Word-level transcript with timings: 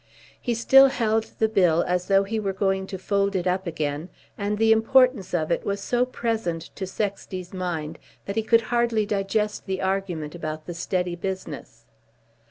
He 0.41 0.55
still 0.55 0.87
held 0.87 1.25
the 1.37 1.47
bill 1.47 1.83
as 1.87 2.07
though 2.07 2.23
he 2.23 2.39
were 2.39 2.53
going 2.53 2.87
to 2.87 2.97
fold 2.97 3.35
it 3.35 3.45
up 3.45 3.67
again, 3.67 4.09
and 4.35 4.57
the 4.57 4.71
importance 4.71 5.31
of 5.31 5.51
it 5.51 5.63
was 5.63 5.79
so 5.79 6.07
present 6.07 6.71
to 6.75 6.87
Sexty's 6.87 7.53
mind 7.53 7.99
that 8.25 8.35
he 8.35 8.41
could 8.41 8.61
hardly 8.73 9.05
digest 9.05 9.67
the 9.67 9.79
argument 9.79 10.33
about 10.33 10.65
the 10.65 10.73
steady 10.73 11.15
business. 11.15 11.85